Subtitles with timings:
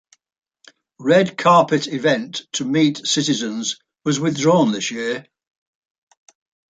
[0.97, 5.27] Red carpet event to meet citizens was withdrawn this year.